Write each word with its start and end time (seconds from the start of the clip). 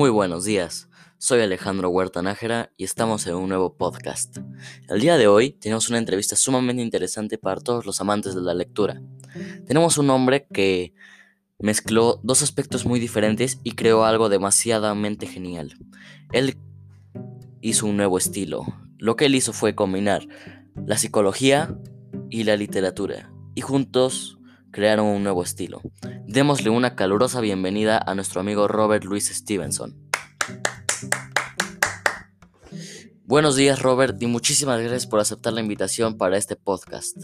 Muy 0.00 0.08
buenos 0.08 0.46
días, 0.46 0.88
soy 1.18 1.42
Alejandro 1.42 1.90
Huerta 1.90 2.22
Nájera 2.22 2.72
y 2.78 2.84
estamos 2.84 3.26
en 3.26 3.34
un 3.34 3.50
nuevo 3.50 3.76
podcast. 3.76 4.38
El 4.88 5.02
día 5.02 5.18
de 5.18 5.26
hoy 5.26 5.50
tenemos 5.50 5.90
una 5.90 5.98
entrevista 5.98 6.36
sumamente 6.36 6.80
interesante 6.80 7.36
para 7.36 7.60
todos 7.60 7.84
los 7.84 8.00
amantes 8.00 8.34
de 8.34 8.40
la 8.40 8.54
lectura. 8.54 9.02
Tenemos 9.66 9.98
un 9.98 10.08
hombre 10.08 10.46
que 10.50 10.94
mezcló 11.58 12.18
dos 12.22 12.40
aspectos 12.40 12.86
muy 12.86 12.98
diferentes 12.98 13.60
y 13.62 13.72
creó 13.72 14.06
algo 14.06 14.30
demasiadamente 14.30 15.26
genial. 15.26 15.76
Él 16.32 16.56
hizo 17.60 17.84
un 17.84 17.98
nuevo 17.98 18.16
estilo. 18.16 18.64
Lo 18.96 19.16
que 19.16 19.26
él 19.26 19.34
hizo 19.34 19.52
fue 19.52 19.74
combinar 19.74 20.26
la 20.86 20.96
psicología 20.96 21.76
y 22.30 22.44
la 22.44 22.56
literatura 22.56 23.30
y 23.54 23.60
juntos 23.60 24.39
crearon 24.70 25.06
un 25.06 25.22
nuevo 25.22 25.42
estilo. 25.42 25.80
Démosle 26.26 26.70
una 26.70 26.94
calurosa 26.94 27.40
bienvenida 27.40 27.98
a 27.98 28.14
nuestro 28.14 28.40
amigo 28.40 28.68
Robert 28.68 29.04
Louis 29.04 29.28
Stevenson. 29.28 29.96
Buenos 33.24 33.56
días 33.56 33.80
Robert 33.80 34.20
y 34.20 34.26
muchísimas 34.26 34.80
gracias 34.80 35.06
por 35.06 35.20
aceptar 35.20 35.52
la 35.52 35.60
invitación 35.60 36.16
para 36.16 36.36
este 36.36 36.56
podcast. 36.56 37.16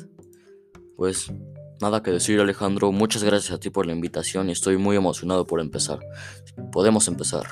Pues 0.96 1.32
nada 1.80 2.02
que 2.02 2.10
decir 2.10 2.40
Alejandro, 2.40 2.92
muchas 2.92 3.24
gracias 3.24 3.52
a 3.52 3.58
ti 3.58 3.70
por 3.70 3.86
la 3.86 3.92
invitación 3.92 4.48
y 4.48 4.52
estoy 4.52 4.76
muy 4.76 4.96
emocionado 4.96 5.46
por 5.46 5.60
empezar. 5.60 6.00
Podemos 6.72 7.08
empezar. 7.08 7.46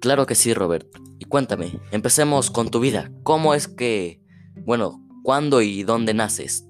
Claro 0.00 0.26
que 0.26 0.34
sí 0.34 0.54
Robert. 0.54 0.86
Y 1.18 1.24
cuéntame, 1.24 1.80
empecemos 1.90 2.50
con 2.50 2.70
tu 2.70 2.80
vida. 2.80 3.10
¿Cómo 3.24 3.54
es 3.54 3.66
que, 3.66 4.20
bueno, 4.64 5.04
cuándo 5.22 5.62
y 5.62 5.82
dónde 5.82 6.14
naces? 6.14 6.67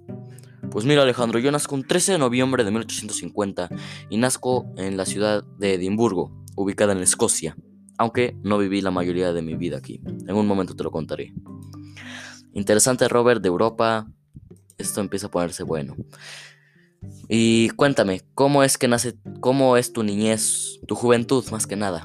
Pues 0.71 0.85
mira 0.85 1.03
Alejandro, 1.03 1.39
yo 1.39 1.51
nazco 1.51 1.75
un 1.75 1.85
13 1.85 2.13
de 2.13 2.19
noviembre 2.19 2.63
de 2.63 2.71
1850 2.71 3.71
y 4.11 4.19
nazco 4.19 4.67
en 4.77 4.97
la 4.99 5.07
ciudad 5.07 5.43
de 5.59 5.75
Edimburgo, 5.75 6.30
ubicada 6.57 6.93
en 6.93 6.99
Escocia, 6.99 7.57
aunque 7.97 8.37
no 8.43 8.59
viví 8.59 8.83
la 8.83 8.91
mayoría 8.91 9.33
de 9.33 9.41
mi 9.41 9.57
vida 9.57 9.79
aquí. 9.79 10.02
En 10.05 10.35
un 10.35 10.47
momento 10.47 10.77
te 10.77 10.85
lo 10.85 10.91
contaré. 10.91 11.33
Interesante 12.52 13.09
Robert 13.09 13.41
de 13.41 13.49
Europa, 13.49 14.09
esto 14.77 15.01
empieza 15.01 15.29
a 15.29 15.30
ponerse 15.30 15.63
bueno. 15.63 15.97
Y 17.29 17.71
cuéntame, 17.71 18.23
¿cómo 18.35 18.63
es 18.63 18.77
que 18.77 18.88
nace, 18.88 19.16
cómo 19.41 19.77
es 19.79 19.93
tu 19.93 20.03
niñez, 20.03 20.80
tu 20.87 20.95
juventud 20.95 21.45
más 21.51 21.66
que 21.66 21.77
nada? 21.77 22.05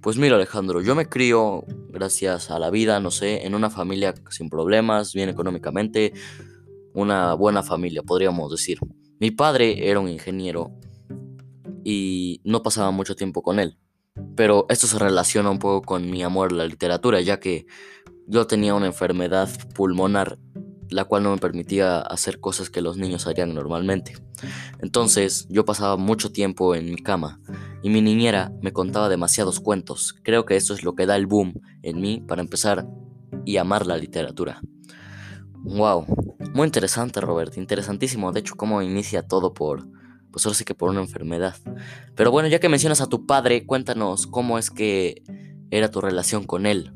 Pues 0.00 0.18
mira 0.18 0.36
Alejandro, 0.36 0.82
yo 0.82 0.94
me 0.94 1.08
crío 1.08 1.64
gracias 1.88 2.50
a 2.50 2.58
la 2.58 2.70
vida, 2.70 3.00
no 3.00 3.10
sé, 3.10 3.46
en 3.46 3.54
una 3.54 3.70
familia 3.70 4.14
sin 4.30 4.50
problemas, 4.50 5.14
bien 5.14 5.28
económicamente, 5.28 6.12
una 6.94 7.34
buena 7.34 7.62
familia, 7.62 8.02
podríamos 8.02 8.50
decir. 8.50 8.78
Mi 9.18 9.30
padre 9.30 9.88
era 9.88 10.00
un 10.00 10.08
ingeniero 10.08 10.72
y 11.84 12.40
no 12.44 12.62
pasaba 12.62 12.90
mucho 12.90 13.16
tiempo 13.16 13.42
con 13.42 13.58
él. 13.58 13.78
Pero 14.36 14.66
esto 14.68 14.86
se 14.86 14.98
relaciona 14.98 15.50
un 15.50 15.58
poco 15.58 15.82
con 15.82 16.10
mi 16.10 16.22
amor 16.22 16.52
a 16.52 16.56
la 16.56 16.66
literatura, 16.66 17.20
ya 17.20 17.40
que 17.40 17.66
yo 18.26 18.46
tenía 18.46 18.74
una 18.74 18.86
enfermedad 18.86 19.48
pulmonar, 19.74 20.38
la 20.90 21.04
cual 21.04 21.22
no 21.22 21.30
me 21.30 21.38
permitía 21.38 22.00
hacer 22.00 22.40
cosas 22.40 22.68
que 22.70 22.82
los 22.82 22.96
niños 22.96 23.26
harían 23.26 23.54
normalmente. 23.54 24.14
Entonces 24.80 25.46
yo 25.48 25.64
pasaba 25.64 25.96
mucho 25.96 26.32
tiempo 26.32 26.74
en 26.74 26.86
mi 26.86 26.96
cama 26.96 27.40
y 27.82 27.90
mi 27.90 28.02
niñera 28.02 28.52
me 28.60 28.72
contaba 28.72 29.08
demasiados 29.08 29.60
cuentos. 29.60 30.14
Creo 30.22 30.44
que 30.44 30.56
esto 30.56 30.74
es 30.74 30.82
lo 30.82 30.94
que 30.94 31.06
da 31.06 31.16
el 31.16 31.26
boom 31.26 31.54
en 31.82 32.00
mí 32.00 32.22
para 32.26 32.42
empezar 32.42 32.86
y 33.44 33.56
amar 33.56 33.86
la 33.86 33.96
literatura. 33.96 34.60
Wow, 35.64 36.06
muy 36.54 36.66
interesante, 36.66 37.20
Robert, 37.20 37.56
interesantísimo. 37.56 38.32
De 38.32 38.40
hecho, 38.40 38.56
cómo 38.56 38.82
inicia 38.82 39.22
todo 39.22 39.54
por, 39.54 39.86
pues 40.32 40.44
ahora 40.44 40.56
sí 40.56 40.64
que 40.64 40.74
por 40.74 40.90
una 40.90 41.00
enfermedad. 41.00 41.56
Pero 42.16 42.30
bueno, 42.32 42.48
ya 42.48 42.58
que 42.58 42.68
mencionas 42.68 43.00
a 43.00 43.06
tu 43.06 43.26
padre, 43.26 43.64
cuéntanos 43.64 44.26
cómo 44.26 44.58
es 44.58 44.70
que 44.70 45.22
era 45.70 45.90
tu 45.90 46.00
relación 46.00 46.44
con 46.44 46.66
él. 46.66 46.92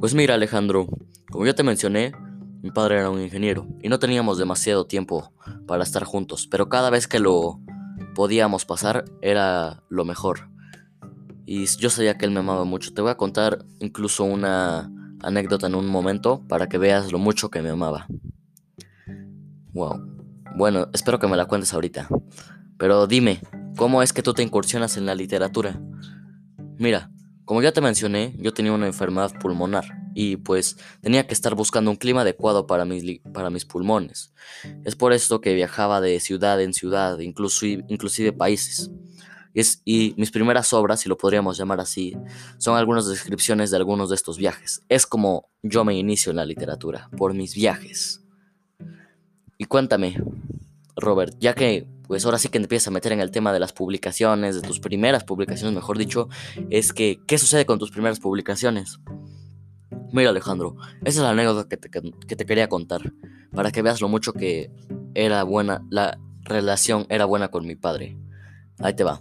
Pues 0.00 0.14
mira, 0.14 0.34
Alejandro, 0.34 0.86
como 1.30 1.44
ya 1.44 1.54
te 1.54 1.62
mencioné, 1.62 2.12
mi 2.62 2.70
padre 2.70 2.96
era 2.98 3.10
un 3.10 3.20
ingeniero 3.20 3.66
y 3.82 3.88
no 3.88 3.98
teníamos 3.98 4.38
demasiado 4.38 4.86
tiempo 4.86 5.32
para 5.66 5.82
estar 5.82 6.04
juntos, 6.04 6.48
pero 6.50 6.68
cada 6.68 6.90
vez 6.90 7.06
que 7.06 7.18
lo 7.18 7.60
podíamos 8.14 8.64
pasar 8.64 9.04
era 9.20 9.82
lo 9.88 10.04
mejor. 10.04 10.50
Y 11.44 11.66
yo 11.66 11.90
sabía 11.90 12.16
que 12.16 12.24
él 12.24 12.30
me 12.30 12.40
amaba 12.40 12.64
mucho. 12.64 12.94
Te 12.94 13.02
voy 13.02 13.10
a 13.10 13.16
contar 13.16 13.64
incluso 13.80 14.24
una 14.24 14.90
anécdota 15.22 15.66
en 15.66 15.74
un 15.74 15.86
momento 15.86 16.42
para 16.48 16.68
que 16.68 16.78
veas 16.78 17.12
lo 17.12 17.18
mucho 17.18 17.50
que 17.50 17.62
me 17.62 17.70
amaba. 17.70 18.06
Wow. 19.72 20.00
Bueno, 20.56 20.88
espero 20.92 21.18
que 21.18 21.26
me 21.26 21.36
la 21.36 21.46
cuentes 21.46 21.72
ahorita. 21.72 22.08
Pero 22.76 23.06
dime, 23.06 23.40
¿cómo 23.76 24.02
es 24.02 24.12
que 24.12 24.22
tú 24.22 24.34
te 24.34 24.42
incursionas 24.42 24.96
en 24.96 25.06
la 25.06 25.14
literatura? 25.14 25.80
Mira, 26.78 27.10
como 27.44 27.62
ya 27.62 27.72
te 27.72 27.80
mencioné, 27.80 28.34
yo 28.38 28.52
tenía 28.52 28.72
una 28.72 28.86
enfermedad 28.86 29.32
pulmonar 29.40 29.84
y 30.14 30.36
pues 30.36 30.76
tenía 31.00 31.26
que 31.26 31.34
estar 31.34 31.54
buscando 31.54 31.90
un 31.90 31.96
clima 31.96 32.22
adecuado 32.22 32.66
para 32.66 32.84
mis, 32.84 33.20
para 33.32 33.50
mis 33.50 33.64
pulmones. 33.64 34.32
Es 34.84 34.96
por 34.96 35.12
esto 35.12 35.40
que 35.40 35.54
viajaba 35.54 36.00
de 36.00 36.20
ciudad 36.20 36.60
en 36.60 36.72
ciudad, 36.72 37.18
inclusive, 37.18 37.84
inclusive 37.88 38.32
países. 38.32 38.90
Y, 39.52 40.14
mis 40.16 40.30
primeras 40.30 40.72
obras, 40.72 41.00
si 41.00 41.08
lo 41.08 41.16
podríamos 41.16 41.58
llamar 41.58 41.80
así, 41.80 42.16
son 42.58 42.76
algunas 42.76 43.06
descripciones 43.06 43.70
de 43.70 43.76
algunos 43.76 44.10
de 44.10 44.14
estos 44.16 44.38
viajes. 44.38 44.82
Es 44.88 45.06
como 45.06 45.50
yo 45.62 45.84
me 45.84 45.94
inicio 45.94 46.30
en 46.30 46.36
la 46.36 46.44
literatura, 46.44 47.08
por 47.16 47.34
mis 47.34 47.54
viajes. 47.54 48.22
Y 49.58 49.64
cuéntame, 49.64 50.22
Robert, 50.96 51.34
ya 51.40 51.54
que 51.54 51.86
pues 52.06 52.24
ahora 52.24 52.38
sí 52.38 52.48
que 52.48 52.58
empiezas 52.58 52.88
a 52.88 52.90
meter 52.90 53.12
en 53.12 53.20
el 53.20 53.30
tema 53.30 53.52
de 53.52 53.60
las 53.60 53.72
publicaciones, 53.72 54.60
de 54.60 54.66
tus 54.66 54.80
primeras 54.80 55.22
publicaciones, 55.22 55.72
mejor 55.72 55.96
dicho, 55.96 56.28
es 56.68 56.92
que, 56.92 57.20
¿qué 57.24 57.38
sucede 57.38 57.66
con 57.66 57.78
tus 57.78 57.92
primeras 57.92 58.18
publicaciones? 58.18 58.98
Mira 60.12 60.30
Alejandro, 60.30 60.74
esa 61.04 61.20
es 61.20 61.22
la 61.22 61.30
anécdota 61.30 61.68
que 61.68 61.76
te, 61.76 61.88
que 61.88 62.34
te 62.34 62.46
quería 62.46 62.68
contar, 62.68 63.12
para 63.52 63.70
que 63.70 63.82
veas 63.82 64.00
lo 64.00 64.08
mucho 64.08 64.32
que 64.32 64.72
era 65.14 65.44
buena, 65.44 65.86
la 65.88 66.18
relación 66.42 67.06
era 67.10 67.26
buena 67.26 67.48
con 67.48 67.64
mi 67.64 67.76
padre. 67.76 68.18
Ahí 68.82 68.94
te 68.94 69.04
va. 69.04 69.20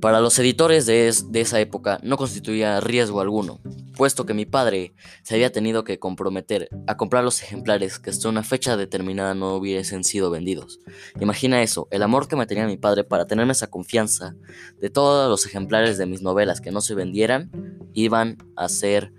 Para 0.00 0.20
los 0.20 0.38
editores 0.38 0.86
de, 0.86 1.08
esa 1.08 1.60
época 1.60 1.98
no 2.02 2.16
constituía 2.16 2.80
riesgo 2.80 3.20
alguno, 3.20 3.60
puesto 3.96 4.26
que 4.26 4.34
mi 4.34 4.44
padre 4.44 4.94
se 5.22 5.34
había 5.34 5.50
tenido 5.50 5.84
que 5.84 5.98
comprometer 5.98 6.68
a 6.86 6.96
comprar 6.96 7.24
los 7.24 7.42
ejemplares 7.42 7.98
que 7.98 8.10
hasta 8.10 8.28
una 8.28 8.42
fecha 8.42 8.76
determinada 8.76 9.34
no 9.34 9.54
hubiesen 9.56 10.04
sido 10.04 10.30
vendidos. 10.30 10.80
Imagina 11.18 11.62
eso, 11.62 11.88
el 11.90 12.02
amor 12.02 12.28
que 12.28 12.36
me 12.36 12.46
tenía 12.46 12.66
mi 12.66 12.76
padre 12.76 13.04
para 13.04 13.26
tenerme 13.26 13.52
esa 13.52 13.68
confianza 13.68 14.36
de 14.78 14.90
todos 14.90 15.30
los 15.30 15.46
ejemplares 15.46 15.96
de 15.96 16.06
mis 16.06 16.22
novelas 16.22 16.60
que 16.60 16.70
no 16.70 16.82
se 16.82 16.94
vendieran 16.94 17.50
iban 17.94 18.36
a 18.54 18.68
ser 18.68 19.12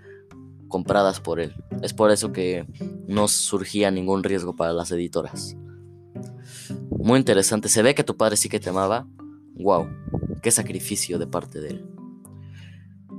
compradas 0.68 1.20
por 1.20 1.40
él. 1.40 1.54
Es 1.82 1.92
por 1.92 2.12
eso 2.12 2.32
que 2.32 2.66
no 3.08 3.26
surgía 3.26 3.90
ningún 3.90 4.22
riesgo 4.22 4.54
para 4.54 4.72
las 4.72 4.92
editoras. 4.92 5.56
Muy 6.90 7.18
interesante, 7.18 7.68
se 7.68 7.82
ve 7.82 7.94
que 7.94 8.04
tu 8.04 8.16
padre 8.16 8.36
sí 8.36 8.48
que 8.48 8.60
te 8.60 8.70
amaba 8.70 9.06
wow, 9.58 9.88
qué 10.42 10.50
sacrificio 10.50 11.18
de 11.18 11.26
parte 11.26 11.60
de 11.60 11.68
él. 11.70 11.86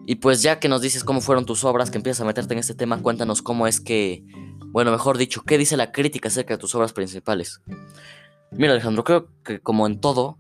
Y 0.06 0.16
pues 0.16 0.42
ya 0.42 0.60
que 0.60 0.70
nos 0.70 0.82
dices 0.82 1.04
cómo 1.04 1.22
fueron 1.22 1.46
tus 1.46 1.64
obras, 1.64 1.92
que 1.92 1.98
empiezas 1.98 2.22
a 2.22 2.26
meterte 2.26 2.54
en 2.54 2.60
este 2.60 2.74
tema, 2.74 3.02
cuéntanos 3.02 3.42
cómo 3.42 3.68
es 3.68 3.80
que, 3.80 4.26
bueno, 4.68 4.92
mejor 4.92 5.18
dicho, 5.18 5.44
qué 5.44 5.58
dice 5.58 5.78
la 5.78 5.92
crítica 5.92 6.30
acerca 6.30 6.56
de 6.56 6.58
tus 6.58 6.74
obras 6.74 6.94
principales. 6.94 7.62
Mira 8.52 8.72
Alejandro, 8.72 9.04
creo 9.04 9.30
que 9.44 9.60
como 9.60 9.86
en 9.86 10.00
todo, 10.00 10.40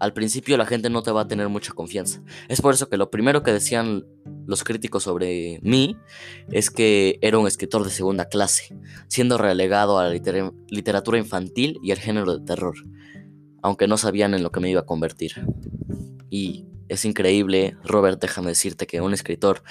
al 0.00 0.12
principio 0.12 0.56
la 0.58 0.66
gente 0.66 0.90
no 0.90 1.02
te 1.02 1.12
va 1.12 1.22
a 1.22 1.28
tener 1.28 1.48
mucha 1.48 1.72
confianza. 1.72 2.22
Es 2.48 2.60
por 2.60 2.74
eso 2.74 2.90
que 2.90 2.98
lo 2.98 3.10
primero 3.10 3.42
que 3.42 3.52
decían 3.52 4.04
los 4.46 4.64
críticos 4.64 5.04
sobre 5.04 5.60
mí 5.62 5.96
es 6.50 6.70
que 6.70 7.18
era 7.22 7.38
un 7.38 7.46
escritor 7.46 7.84
de 7.84 7.90
segunda 7.90 8.26
clase, 8.26 8.76
siendo 9.08 9.38
relegado 9.38 9.98
a 9.98 10.08
la 10.08 10.20
literatura 10.68 11.18
infantil 11.18 11.78
y 11.82 11.92
al 11.92 11.98
género 11.98 12.36
de 12.36 12.44
terror 12.44 12.76
aunque 13.66 13.88
no 13.88 13.96
sabían 13.96 14.32
en 14.32 14.44
lo 14.44 14.52
que 14.52 14.60
me 14.60 14.70
iba 14.70 14.82
a 14.82 14.86
convertir. 14.86 15.44
Y 16.30 16.66
es 16.88 17.04
increíble, 17.04 17.76
Robert, 17.82 18.22
déjame 18.22 18.50
decirte 18.50 18.86
que 18.86 19.00
un 19.00 19.12
escritor 19.12 19.64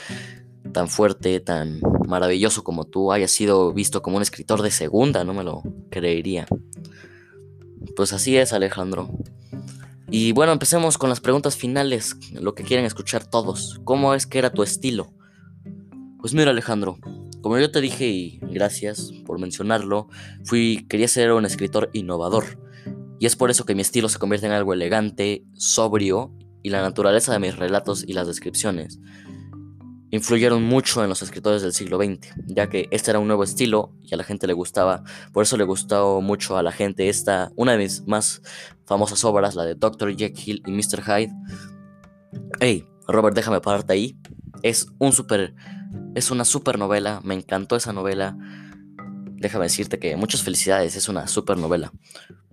tan 0.73 0.89
fuerte, 0.89 1.39
tan 1.39 1.79
maravilloso 2.05 2.65
como 2.65 2.83
tú 2.83 3.13
haya 3.13 3.29
sido 3.29 3.71
visto 3.71 4.01
como 4.01 4.17
un 4.17 4.21
escritor 4.21 4.61
de 4.61 4.71
segunda, 4.71 5.23
no 5.23 5.33
me 5.33 5.45
lo 5.45 5.63
creería. 5.89 6.45
Pues 7.95 8.11
así 8.11 8.35
es, 8.35 8.51
Alejandro. 8.51 9.09
Y 10.11 10.33
bueno, 10.33 10.51
empecemos 10.51 10.97
con 10.97 11.07
las 11.07 11.21
preguntas 11.21 11.55
finales, 11.55 12.17
lo 12.33 12.53
que 12.53 12.65
quieren 12.65 12.85
escuchar 12.85 13.25
todos. 13.25 13.79
¿Cómo 13.85 14.13
es 14.13 14.27
que 14.27 14.39
era 14.39 14.51
tu 14.51 14.61
estilo? 14.61 15.13
Pues 16.19 16.33
mira, 16.33 16.51
Alejandro, 16.51 16.97
como 17.41 17.57
yo 17.59 17.71
te 17.71 17.79
dije 17.79 18.07
y 18.07 18.39
gracias 18.41 19.13
por 19.25 19.39
mencionarlo, 19.39 20.09
fui 20.43 20.85
quería 20.89 21.07
ser 21.07 21.31
un 21.31 21.45
escritor 21.45 21.91
innovador. 21.93 22.64
Y 23.19 23.25
es 23.25 23.35
por 23.35 23.49
eso 23.49 23.65
que 23.65 23.75
mi 23.75 23.81
estilo 23.81 24.09
se 24.09 24.19
convierte 24.19 24.47
en 24.47 24.53
algo 24.53 24.73
elegante, 24.73 25.45
sobrio, 25.53 26.33
y 26.63 26.69
la 26.69 26.81
naturaleza 26.81 27.31
de 27.31 27.39
mis 27.39 27.55
relatos 27.55 28.03
y 28.07 28.13
las 28.13 28.27
descripciones 28.27 28.99
influyeron 30.11 30.63
mucho 30.63 31.03
en 31.03 31.09
los 31.09 31.21
escritores 31.21 31.61
del 31.61 31.73
siglo 31.73 31.97
XX, 31.97 32.29
ya 32.47 32.69
que 32.69 32.87
este 32.91 33.11
era 33.11 33.19
un 33.19 33.27
nuevo 33.27 33.43
estilo 33.43 33.93
y 34.01 34.13
a 34.13 34.17
la 34.17 34.23
gente 34.23 34.47
le 34.47 34.53
gustaba, 34.53 35.03
por 35.33 35.43
eso 35.43 35.57
le 35.57 35.65
gustó 35.65 36.21
mucho 36.21 36.57
a 36.57 36.63
la 36.63 36.71
gente 36.71 37.09
esta, 37.09 37.51
una 37.55 37.73
de 37.73 37.79
mis 37.79 38.07
más 38.07 38.41
famosas 38.85 39.25
obras, 39.25 39.55
la 39.55 39.65
de 39.65 39.75
Dr. 39.75 40.15
Jekyll 40.15 40.63
y 40.65 40.71
Mr. 40.71 41.03
Hyde, 41.03 41.33
Hey, 42.59 42.87
Robert, 43.07 43.35
déjame 43.35 43.61
pararte 43.61 43.93
ahí. 43.93 44.17
Es 44.61 44.87
un 44.99 45.11
super. 45.11 45.53
Es 46.15 46.31
una 46.31 46.45
super 46.45 46.79
novela. 46.79 47.21
Me 47.23 47.33
encantó 47.33 47.75
esa 47.75 47.93
novela. 47.93 48.37
Déjame 49.35 49.65
decirte 49.65 49.99
que 49.99 50.15
muchas 50.15 50.41
felicidades. 50.41 50.95
Es 50.95 51.09
una 51.09 51.27
super 51.27 51.57
novela. 51.57 51.91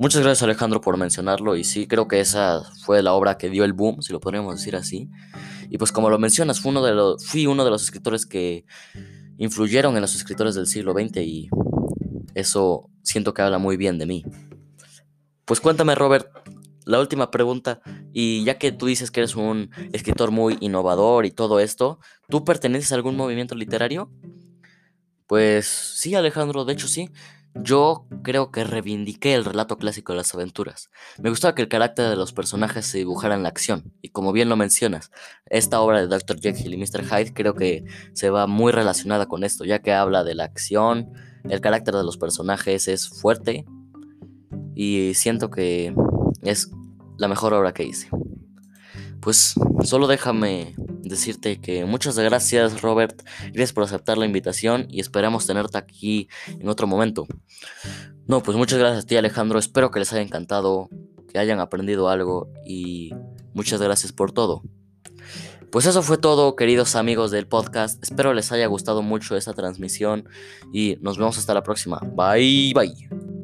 Muchas 0.02 0.20
gracias, 0.20 0.42
Alejandro, 0.42 0.80
por 0.80 0.96
mencionarlo. 0.96 1.54
Y 1.54 1.62
sí, 1.62 1.86
creo 1.86 2.08
que 2.08 2.18
esa 2.18 2.64
fue 2.84 3.04
la 3.04 3.12
obra 3.12 3.38
que 3.38 3.48
dio 3.48 3.62
el 3.62 3.72
boom, 3.72 4.02
si 4.02 4.12
lo 4.12 4.18
podríamos 4.18 4.56
decir 4.56 4.74
así. 4.74 5.08
Y 5.70 5.78
pues, 5.78 5.92
como 5.92 6.10
lo 6.10 6.18
mencionas, 6.18 6.58
fue 6.58 6.72
uno 6.72 6.82
de 6.82 6.92
los, 6.92 7.24
fui 7.24 7.46
uno 7.46 7.64
de 7.64 7.70
los 7.70 7.84
escritores 7.84 8.26
que 8.26 8.64
influyeron 9.38 9.94
en 9.94 10.00
los 10.00 10.16
escritores 10.16 10.56
del 10.56 10.66
siglo 10.66 10.92
XX. 10.92 11.18
Y 11.18 11.50
eso 12.34 12.90
siento 13.04 13.32
que 13.32 13.42
habla 13.42 13.58
muy 13.58 13.76
bien 13.76 13.96
de 13.98 14.06
mí. 14.06 14.24
Pues 15.44 15.60
cuéntame, 15.60 15.94
Robert, 15.94 16.26
la 16.84 16.98
última 16.98 17.30
pregunta, 17.30 17.80
y 18.12 18.42
ya 18.42 18.58
que 18.58 18.72
tú 18.72 18.86
dices 18.86 19.12
que 19.12 19.20
eres 19.20 19.36
un 19.36 19.70
escritor 19.92 20.32
muy 20.32 20.56
innovador 20.58 21.26
y 21.26 21.30
todo 21.30 21.60
esto, 21.60 22.00
¿tú 22.28 22.44
perteneces 22.44 22.90
a 22.90 22.96
algún 22.96 23.16
movimiento 23.16 23.54
literario? 23.54 24.10
Pues 25.28 25.66
sí, 25.68 26.16
Alejandro, 26.16 26.64
de 26.64 26.72
hecho 26.72 26.88
sí. 26.88 27.08
Yo 27.54 28.06
creo 28.22 28.50
que 28.50 28.64
reivindiqué 28.64 29.34
el 29.34 29.44
relato 29.44 29.76
clásico 29.76 30.12
de 30.12 30.18
las 30.18 30.34
aventuras. 30.34 30.90
Me 31.18 31.28
gustaba 31.28 31.54
que 31.54 31.62
el 31.62 31.68
carácter 31.68 32.08
de 32.08 32.16
los 32.16 32.32
personajes 32.32 32.86
se 32.86 32.98
dibujara 32.98 33.34
en 33.34 33.42
la 33.42 33.50
acción, 33.50 33.92
y 34.00 34.08
como 34.08 34.32
bien 34.32 34.48
lo 34.48 34.56
mencionas, 34.56 35.10
esta 35.46 35.80
obra 35.80 36.00
de 36.00 36.06
Dr. 36.06 36.40
Jekyll 36.40 36.72
y 36.72 36.76
Mr. 36.78 37.04
Hyde 37.04 37.34
creo 37.34 37.54
que 37.54 37.84
se 38.14 38.30
va 38.30 38.46
muy 38.46 38.72
relacionada 38.72 39.26
con 39.26 39.44
esto, 39.44 39.64
ya 39.64 39.80
que 39.80 39.92
habla 39.92 40.24
de 40.24 40.34
la 40.34 40.44
acción, 40.44 41.12
el 41.44 41.60
carácter 41.60 41.94
de 41.94 42.04
los 42.04 42.16
personajes 42.16 42.88
es 42.88 43.08
fuerte, 43.08 43.66
y 44.74 45.12
siento 45.14 45.50
que 45.50 45.94
es 46.42 46.70
la 47.18 47.28
mejor 47.28 47.52
obra 47.52 47.74
que 47.74 47.84
hice. 47.84 48.08
Pues 49.20 49.54
solo 49.84 50.06
déjame 50.06 50.74
decirte 51.12 51.60
que 51.60 51.84
muchas 51.84 52.18
gracias 52.18 52.82
Robert, 52.82 53.22
gracias 53.52 53.72
por 53.72 53.84
aceptar 53.84 54.18
la 54.18 54.26
invitación 54.26 54.86
y 54.90 55.00
esperamos 55.00 55.46
tenerte 55.46 55.78
aquí 55.78 56.28
en 56.58 56.68
otro 56.68 56.86
momento. 56.86 57.26
No, 58.26 58.42
pues 58.42 58.56
muchas 58.56 58.78
gracias 58.78 59.04
a 59.04 59.06
ti 59.06 59.16
Alejandro, 59.16 59.58
espero 59.58 59.90
que 59.90 60.00
les 60.00 60.12
haya 60.12 60.22
encantado, 60.22 60.88
que 61.30 61.38
hayan 61.38 61.60
aprendido 61.60 62.08
algo 62.08 62.50
y 62.66 63.14
muchas 63.54 63.80
gracias 63.80 64.12
por 64.12 64.32
todo. 64.32 64.62
Pues 65.70 65.86
eso 65.86 66.02
fue 66.02 66.18
todo, 66.18 66.54
queridos 66.54 66.96
amigos 66.96 67.30
del 67.30 67.46
podcast. 67.46 68.02
Espero 68.02 68.34
les 68.34 68.52
haya 68.52 68.66
gustado 68.66 69.00
mucho 69.00 69.36
esta 69.36 69.54
transmisión 69.54 70.28
y 70.70 70.98
nos 71.00 71.16
vemos 71.16 71.38
hasta 71.38 71.54
la 71.54 71.62
próxima. 71.62 71.98
Bye 72.14 72.74
bye. 72.74 73.41